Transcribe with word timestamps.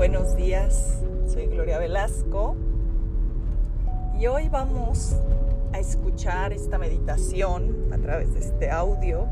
buenos 0.00 0.34
días. 0.34 1.02
Soy 1.26 1.44
Gloria 1.48 1.78
Velasco 1.78 2.56
y 4.18 4.28
hoy 4.28 4.48
vamos 4.48 5.14
a 5.74 5.78
escuchar 5.78 6.54
esta 6.54 6.78
meditación 6.78 7.92
a 7.92 7.98
través 7.98 8.32
de 8.32 8.40
este 8.40 8.70
audio 8.70 9.26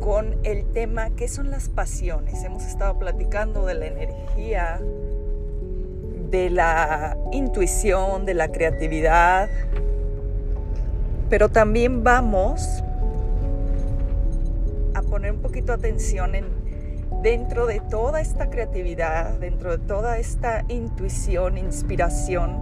con 0.00 0.40
el 0.42 0.64
tema 0.72 1.10
¿qué 1.10 1.28
son 1.28 1.52
las 1.52 1.68
pasiones? 1.68 2.42
Hemos 2.42 2.64
estado 2.64 2.98
platicando 2.98 3.64
de 3.64 3.74
la 3.74 3.86
energía, 3.86 4.80
de 6.28 6.50
la 6.50 7.16
intuición, 7.30 8.26
de 8.26 8.34
la 8.34 8.50
creatividad, 8.50 9.48
pero 11.30 11.48
también 11.48 12.02
vamos 12.02 12.82
a 14.94 15.02
poner 15.02 15.30
un 15.30 15.42
poquito 15.42 15.72
atención 15.72 16.34
en 16.34 16.57
dentro 17.22 17.66
de 17.66 17.80
toda 17.80 18.20
esta 18.20 18.48
creatividad, 18.48 19.38
dentro 19.38 19.76
de 19.76 19.78
toda 19.78 20.18
esta 20.18 20.64
intuición, 20.68 21.58
inspiración, 21.58 22.56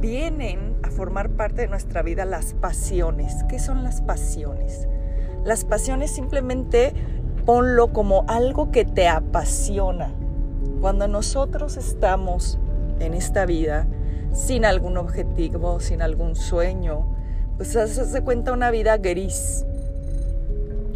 vienen 0.00 0.76
a 0.82 0.90
formar 0.90 1.30
parte 1.30 1.62
de 1.62 1.68
nuestra 1.68 2.02
vida 2.02 2.24
las 2.24 2.54
pasiones. 2.54 3.44
¿Qué 3.48 3.58
son 3.58 3.82
las 3.82 4.00
pasiones? 4.00 4.88
Las 5.44 5.64
pasiones 5.64 6.12
simplemente 6.12 6.92
ponlo 7.44 7.92
como 7.92 8.24
algo 8.28 8.70
que 8.70 8.84
te 8.84 9.08
apasiona. 9.08 10.12
Cuando 10.80 11.08
nosotros 11.08 11.76
estamos 11.76 12.58
en 13.00 13.14
esta 13.14 13.46
vida 13.46 13.86
sin 14.32 14.64
algún 14.64 14.96
objetivo, 14.96 15.80
sin 15.80 16.02
algún 16.02 16.36
sueño, 16.36 17.06
pues 17.56 17.70
se 17.70 18.22
cuenta 18.22 18.52
una 18.52 18.70
vida 18.70 18.96
gris, 18.98 19.66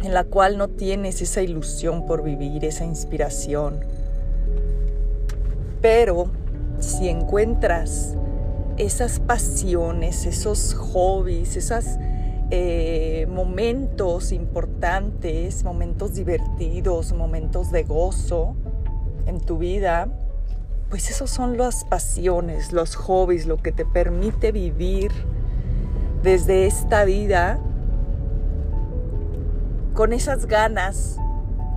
en 0.03 0.13
la 0.13 0.23
cual 0.23 0.57
no 0.57 0.67
tienes 0.69 1.21
esa 1.21 1.41
ilusión 1.41 2.05
por 2.05 2.23
vivir, 2.23 2.65
esa 2.65 2.85
inspiración. 2.85 3.79
Pero 5.81 6.29
si 6.79 7.09
encuentras 7.09 8.15
esas 8.77 9.19
pasiones, 9.19 10.25
esos 10.25 10.73
hobbies, 10.73 11.57
esos 11.57 11.85
eh, 12.49 13.27
momentos 13.29 14.31
importantes, 14.31 15.63
momentos 15.63 16.13
divertidos, 16.13 17.13
momentos 17.13 17.71
de 17.71 17.83
gozo 17.83 18.55
en 19.25 19.39
tu 19.39 19.57
vida, 19.57 20.07
pues 20.89 21.09
esos 21.09 21.29
son 21.29 21.57
las 21.57 21.83
pasiones, 21.85 22.71
los 22.71 22.95
hobbies, 22.95 23.45
lo 23.45 23.57
que 23.57 23.71
te 23.71 23.83
permite 23.85 24.51
vivir 24.51 25.11
desde 26.23 26.67
esta 26.67 27.03
vida 27.03 27.59
con 29.97 30.13
esas 30.13 30.45
ganas, 30.45 31.17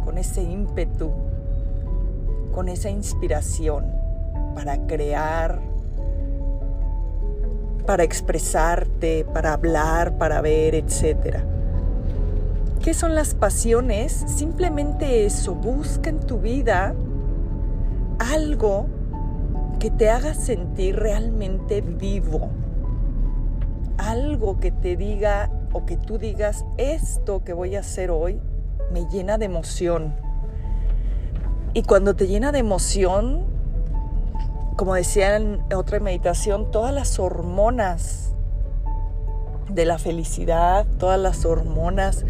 con 0.04 0.18
ese 0.18 0.42
ímpetu, 0.42 1.10
con 2.52 2.68
esa 2.68 2.90
inspiración 2.90 3.86
para 4.54 4.76
crear, 4.86 5.58
para 7.86 8.02
expresarte, 8.04 9.24
para 9.24 9.54
hablar, 9.54 10.18
para 10.18 10.42
ver, 10.42 10.74
etc. 10.74 11.38
¿Qué 12.82 12.92
son 12.92 13.14
las 13.14 13.34
pasiones? 13.34 14.12
Simplemente 14.26 15.24
eso, 15.24 15.54
busca 15.54 16.10
en 16.10 16.20
tu 16.20 16.40
vida 16.40 16.94
algo 18.18 18.84
que 19.78 19.90
te 19.90 20.10
haga 20.10 20.34
sentir 20.34 20.96
realmente 20.96 21.80
vivo, 21.80 22.50
algo 23.96 24.60
que 24.60 24.72
te 24.72 24.98
diga 24.98 25.50
o 25.72 25.86
que 25.86 25.96
tú 25.96 26.18
digas, 26.18 26.64
esto 26.76 27.44
que 27.44 27.52
voy 27.52 27.76
a 27.76 27.80
hacer 27.80 28.10
hoy 28.10 28.40
me 28.92 29.06
llena 29.06 29.38
de 29.38 29.46
emoción. 29.46 30.14
Y 31.72 31.82
cuando 31.82 32.16
te 32.16 32.26
llena 32.26 32.50
de 32.50 32.58
emoción, 32.58 33.46
como 34.76 34.94
decía 34.94 35.36
en 35.36 35.62
otra 35.74 36.00
meditación, 36.00 36.70
todas 36.70 36.92
las 36.92 37.18
hormonas 37.18 38.34
de 39.68 39.84
la 39.84 39.98
felicidad, 39.98 40.86
todas 40.98 41.20
las 41.20 41.44
hormonas, 41.44 42.24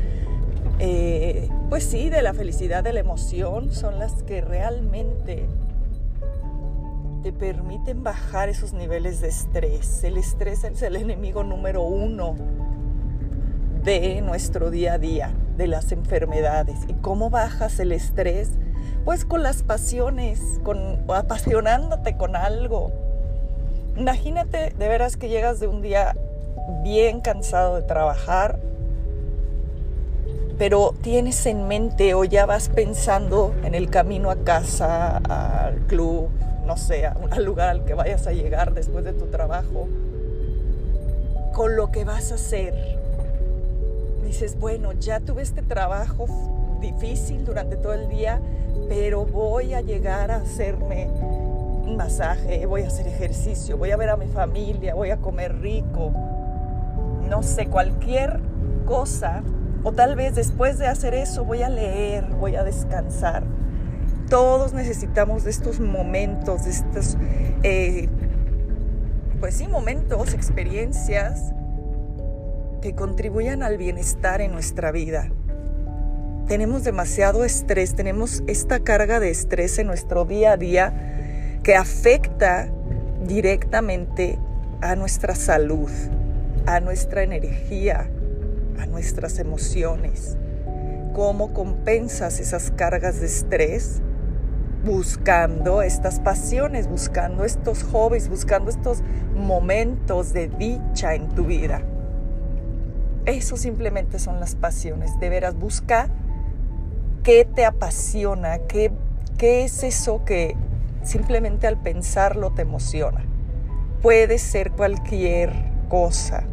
eh, 0.78 1.48
pues 1.70 1.84
sí, 1.84 2.10
de 2.10 2.20
la 2.22 2.34
felicidad, 2.34 2.84
de 2.84 2.92
la 2.92 3.00
emoción, 3.00 3.72
son 3.72 3.98
las 3.98 4.22
que 4.24 4.42
realmente 4.42 5.48
te 7.22 7.32
permiten 7.32 8.02
bajar 8.02 8.48
esos 8.48 8.72
niveles 8.74 9.20
de 9.20 9.28
estrés. 9.28 10.04
El 10.04 10.18
estrés 10.18 10.64
es 10.64 10.82
el 10.82 10.96
enemigo 10.96 11.44
número 11.44 11.82
uno 11.82 12.34
de 13.82 14.20
nuestro 14.20 14.70
día 14.70 14.94
a 14.94 14.98
día, 14.98 15.32
de 15.56 15.66
las 15.66 15.92
enfermedades. 15.92 16.78
¿Y 16.88 16.94
cómo 16.94 17.30
bajas 17.30 17.78
el 17.80 17.92
estrés? 17.92 18.50
Pues 19.04 19.24
con 19.24 19.42
las 19.42 19.62
pasiones, 19.62 20.40
con 20.62 21.04
apasionándote 21.08 22.16
con 22.16 22.36
algo. 22.36 22.92
Imagínate 23.96 24.70
de 24.70 24.88
veras 24.88 25.16
que 25.16 25.28
llegas 25.28 25.60
de 25.60 25.66
un 25.66 25.82
día 25.82 26.16
bien 26.82 27.20
cansado 27.20 27.76
de 27.76 27.82
trabajar, 27.82 28.58
pero 30.58 30.94
tienes 31.00 31.46
en 31.46 31.66
mente 31.66 32.12
o 32.14 32.24
ya 32.24 32.44
vas 32.44 32.68
pensando 32.68 33.54
en 33.64 33.74
el 33.74 33.88
camino 33.88 34.30
a 34.30 34.36
casa, 34.36 35.16
al 35.16 35.78
club, 35.86 36.28
no 36.66 36.76
sé, 36.76 37.06
al 37.06 37.44
lugar 37.44 37.70
al 37.70 37.84
que 37.84 37.94
vayas 37.94 38.26
a 38.26 38.32
llegar 38.32 38.74
después 38.74 39.04
de 39.04 39.14
tu 39.14 39.26
trabajo, 39.26 39.88
con 41.54 41.76
lo 41.76 41.90
que 41.90 42.04
vas 42.04 42.30
a 42.30 42.34
hacer, 42.34 42.99
dices, 44.22 44.58
bueno, 44.58 44.92
ya 44.92 45.20
tuve 45.20 45.42
este 45.42 45.62
trabajo 45.62 46.26
difícil 46.80 47.44
durante 47.44 47.76
todo 47.76 47.94
el 47.94 48.08
día, 48.08 48.40
pero 48.88 49.24
voy 49.24 49.74
a 49.74 49.80
llegar 49.80 50.30
a 50.30 50.36
hacerme 50.36 51.08
un 51.08 51.96
masaje, 51.96 52.64
voy 52.66 52.82
a 52.82 52.86
hacer 52.86 53.06
ejercicio, 53.06 53.76
voy 53.76 53.90
a 53.90 53.96
ver 53.96 54.10
a 54.10 54.16
mi 54.16 54.26
familia, 54.26 54.94
voy 54.94 55.10
a 55.10 55.18
comer 55.18 55.60
rico, 55.60 56.12
no 57.28 57.42
sé, 57.42 57.66
cualquier 57.66 58.40
cosa, 58.86 59.42
o 59.82 59.92
tal 59.92 60.16
vez 60.16 60.34
después 60.34 60.78
de 60.78 60.86
hacer 60.86 61.14
eso 61.14 61.44
voy 61.44 61.62
a 61.62 61.68
leer, 61.68 62.26
voy 62.38 62.56
a 62.56 62.64
descansar. 62.64 63.44
Todos 64.28 64.72
necesitamos 64.72 65.44
de 65.44 65.50
estos 65.50 65.80
momentos, 65.80 66.64
de 66.64 66.70
estos, 66.70 67.16
eh, 67.62 68.08
pues 69.40 69.54
sí, 69.56 69.66
momentos, 69.66 70.34
experiencias 70.34 71.52
que 72.80 72.94
contribuyan 72.94 73.62
al 73.62 73.76
bienestar 73.78 74.40
en 74.40 74.52
nuestra 74.52 74.90
vida. 74.92 75.30
Tenemos 76.48 76.82
demasiado 76.82 77.44
estrés, 77.44 77.94
tenemos 77.94 78.42
esta 78.46 78.80
carga 78.80 79.20
de 79.20 79.30
estrés 79.30 79.78
en 79.78 79.86
nuestro 79.86 80.24
día 80.24 80.52
a 80.52 80.56
día 80.56 81.60
que 81.62 81.76
afecta 81.76 82.68
directamente 83.24 84.38
a 84.80 84.96
nuestra 84.96 85.34
salud, 85.34 85.90
a 86.66 86.80
nuestra 86.80 87.22
energía, 87.22 88.10
a 88.80 88.86
nuestras 88.86 89.38
emociones. 89.38 90.36
¿Cómo 91.12 91.52
compensas 91.52 92.40
esas 92.40 92.70
cargas 92.70 93.20
de 93.20 93.26
estrés? 93.26 94.00
Buscando 94.84 95.82
estas 95.82 96.18
pasiones, 96.18 96.88
buscando 96.88 97.44
estos 97.44 97.82
hobbies, 97.82 98.28
buscando 98.28 98.70
estos 98.70 99.02
momentos 99.36 100.32
de 100.32 100.48
dicha 100.48 101.14
en 101.14 101.28
tu 101.28 101.44
vida. 101.44 101.82
Eso 103.26 103.56
simplemente 103.56 104.18
son 104.18 104.40
las 104.40 104.54
pasiones. 104.54 105.18
De 105.20 105.28
veras, 105.28 105.54
busca 105.54 106.08
qué 107.22 107.44
te 107.44 107.64
apasiona, 107.64 108.58
qué, 108.60 108.90
qué 109.36 109.64
es 109.64 109.82
eso 109.82 110.24
que 110.24 110.56
simplemente 111.02 111.66
al 111.66 111.76
pensarlo 111.76 112.50
te 112.50 112.62
emociona. 112.62 113.24
Puede 114.02 114.38
ser 114.38 114.72
cualquier 114.72 115.52
cosa, 115.88 116.44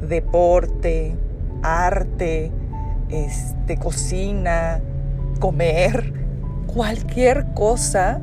deporte, 0.00 1.14
arte, 1.62 2.50
este, 3.10 3.76
cocina, 3.76 4.80
comer, 5.40 6.12
cualquier 6.66 7.46
cosa 7.54 8.20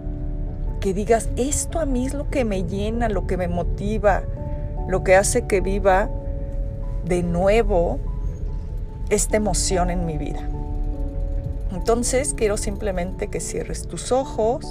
que 0.80 0.94
digas, 0.94 1.30
esto 1.36 1.80
a 1.80 1.86
mí 1.86 2.06
es 2.08 2.14
lo 2.14 2.30
que 2.30 2.46
me 2.46 2.64
llena, 2.64 3.10
lo 3.10 3.28
que 3.28 3.38
me 3.38 3.48
motiva, 3.48 4.24
lo 4.88 5.04
que 5.04 5.16
hace 5.16 5.48
que 5.48 5.62
viva 5.62 6.10
de 7.06 7.24
nuevo 7.24 8.00
esta 9.10 9.38
emoción 9.38 9.90
en 9.90 10.06
mi 10.06 10.18
vida. 10.18 10.42
Entonces 11.72 12.34
quiero 12.34 12.58
simplemente 12.58 13.28
que 13.28 13.40
cierres 13.40 13.88
tus 13.88 14.12
ojos, 14.12 14.66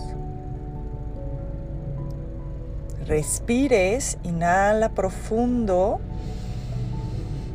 respires, 3.06 4.18
inhala 4.24 4.88
profundo, 4.90 6.00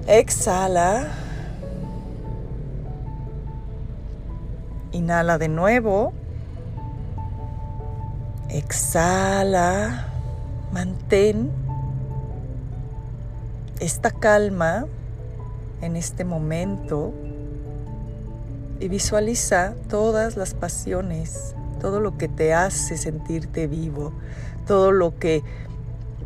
exhala, 0.07 1.09
inhala 4.91 5.37
de 5.37 5.47
nuevo, 5.47 6.13
exhala, 8.49 10.07
mantén 10.71 11.51
esta 13.79 14.11
calma 14.11 14.85
en 15.81 15.95
este 15.95 16.25
momento 16.25 17.13
y 18.79 18.87
visualiza 18.87 19.73
todas 19.89 20.37
las 20.37 20.53
pasiones 20.53 21.55
todo 21.79 21.99
lo 21.99 22.17
que 22.17 22.27
te 22.27 22.53
hace 22.53 22.97
sentirte 22.97 23.65
vivo, 23.67 24.13
todo 24.67 24.91
lo 24.91 25.17
que 25.17 25.43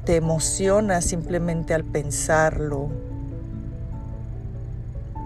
te 0.04 0.18
emociona 0.18 1.02
simplemente 1.02 1.74
al 1.74 1.86
pensarlo. 1.86 2.90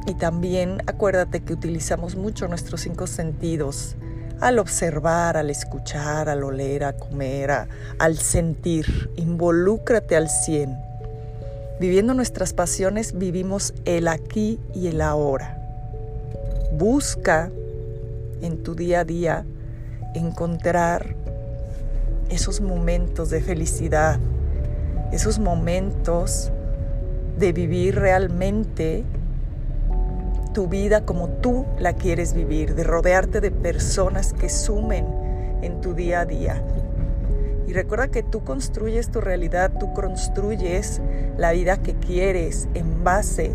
Y 0.05 0.13
también 0.13 0.81
acuérdate 0.85 1.41
que 1.41 1.53
utilizamos 1.53 2.15
mucho 2.15 2.47
nuestros 2.47 2.81
cinco 2.81 3.07
sentidos 3.07 3.95
al 4.39 4.59
observar, 4.59 5.35
al 5.35 5.49
escuchar, 5.49 6.29
al 6.29 6.43
oler, 6.43 6.83
a 6.83 6.93
comer, 6.93 7.67
al 7.97 8.17
sentir. 8.17 9.09
Involúcrate 9.15 10.15
al 10.15 10.29
cien. 10.29 10.86
Viviendo 11.79 12.15
nuestras 12.15 12.53
pasiones 12.53 13.17
vivimos 13.17 13.73
el 13.85 14.07
aquí 14.07 14.59
y 14.73 14.87
el 14.87 14.99
ahora. 14.99 15.61
Busca 16.73 17.51
en 18.41 18.63
tu 18.63 18.73
día 18.73 19.01
a 19.01 19.03
día 19.03 19.45
encontrar 20.15 21.15
esos 22.29 22.61
momentos 22.61 23.29
de 23.29 23.41
felicidad, 23.41 24.19
esos 25.11 25.37
momentos 25.37 26.51
de 27.37 27.53
vivir 27.53 27.95
realmente 27.95 29.03
tu 30.53 30.67
vida 30.67 31.05
como 31.05 31.29
tú 31.29 31.67
la 31.77 31.93
quieres 31.93 32.33
vivir, 32.33 32.73
de 32.73 32.83
rodearte 32.83 33.39
de 33.39 33.51
personas 33.51 34.33
que 34.33 34.49
sumen 34.49 35.05
en 35.61 35.79
tu 35.81 35.93
día 35.93 36.21
a 36.21 36.25
día. 36.25 36.63
Y 37.67 37.73
recuerda 37.73 38.07
que 38.07 38.23
tú 38.23 38.43
construyes 38.43 39.11
tu 39.11 39.19
realidad, 39.19 39.73
tú 39.77 39.93
construyes 39.93 41.01
la 41.37 41.51
vida 41.51 41.77
que 41.77 41.95
quieres 41.95 42.69
en 42.73 43.03
base 43.03 43.51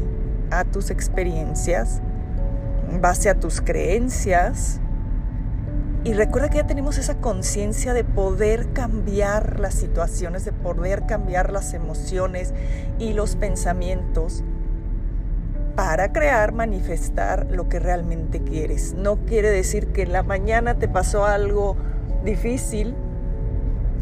a 0.50 0.64
tus 0.64 0.90
experiencias, 0.90 2.02
en 2.90 3.00
base 3.00 3.30
a 3.30 3.40
tus 3.40 3.62
creencias, 3.62 4.82
y 6.04 6.14
recuerda 6.14 6.50
que 6.50 6.56
ya 6.56 6.66
tenemos 6.66 6.98
esa 6.98 7.14
conciencia 7.18 7.94
de 7.94 8.02
poder 8.02 8.72
cambiar 8.72 9.60
las 9.60 9.74
situaciones, 9.74 10.44
de 10.44 10.52
poder 10.52 11.06
cambiar 11.06 11.52
las 11.52 11.74
emociones 11.74 12.52
y 12.98 13.12
los 13.12 13.36
pensamientos 13.36 14.42
para 15.76 16.12
crear, 16.12 16.52
manifestar 16.52 17.46
lo 17.52 17.68
que 17.68 17.78
realmente 17.78 18.42
quieres. 18.42 18.94
No 18.94 19.24
quiere 19.26 19.50
decir 19.50 19.92
que 19.92 20.02
en 20.02 20.12
la 20.12 20.24
mañana 20.24 20.76
te 20.76 20.88
pasó 20.88 21.24
algo 21.24 21.76
difícil 22.24 22.96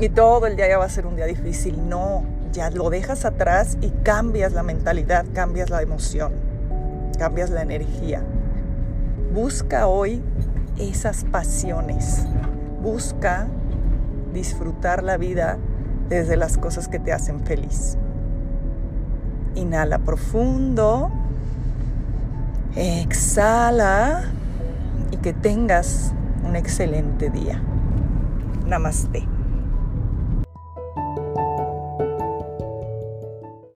y 0.01 0.09
todo 0.09 0.47
el 0.47 0.57
día 0.57 0.69
ya 0.69 0.79
va 0.79 0.87
a 0.87 0.89
ser 0.89 1.07
un 1.07 1.15
día 1.15 1.27
difícil. 1.27 1.89
No, 1.89 2.25
ya 2.53 2.71
lo 2.71 2.89
dejas 2.89 3.25
atrás 3.25 3.77
y 3.83 3.91
cambias 4.03 4.53
la 4.53 4.63
mentalidad, 4.63 5.27
cambias 5.35 5.69
la 5.69 5.83
emoción, 5.83 6.33
cambias 7.19 7.51
la 7.51 7.63
energía. 7.63 8.23
Busca 9.33 9.87
hoy 9.87 10.23
esas 10.79 11.25
pasiones. 11.25 12.25
Busca 12.83 13.47
disfrutar 14.33 15.03
la 15.03 15.19
vida 15.19 15.59
desde 16.09 16.37
las 16.37 16.57
cosas 16.57 16.89
que 16.89 16.99
te 16.99 17.13
hacen 17.13 17.45
feliz. 17.45 17.99
Inhala 19.55 19.99
profundo. 19.99 21.11
Exhala 22.75 24.23
y 25.11 25.17
que 25.19 25.33
tengas 25.33 26.13
un 26.45 26.57
excelente 26.57 27.29
día. 27.29 27.61
Namaste. 28.67 29.40